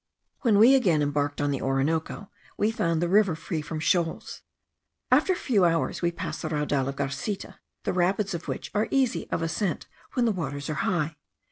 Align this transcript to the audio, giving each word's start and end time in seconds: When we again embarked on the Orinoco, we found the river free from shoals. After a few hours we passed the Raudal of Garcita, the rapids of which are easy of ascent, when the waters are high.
When 0.39 0.57
we 0.57 0.73
again 0.73 1.03
embarked 1.03 1.39
on 1.39 1.51
the 1.51 1.61
Orinoco, 1.61 2.31
we 2.57 2.71
found 2.71 3.03
the 3.03 3.07
river 3.07 3.35
free 3.35 3.61
from 3.61 3.79
shoals. 3.79 4.41
After 5.11 5.33
a 5.33 5.35
few 5.35 5.63
hours 5.63 6.01
we 6.01 6.11
passed 6.11 6.41
the 6.41 6.49
Raudal 6.49 6.87
of 6.87 6.95
Garcita, 6.95 7.59
the 7.83 7.93
rapids 7.93 8.33
of 8.33 8.47
which 8.47 8.71
are 8.73 8.87
easy 8.89 9.29
of 9.29 9.43
ascent, 9.43 9.85
when 10.13 10.25
the 10.25 10.31
waters 10.31 10.71
are 10.71 10.81
high. 10.81 11.17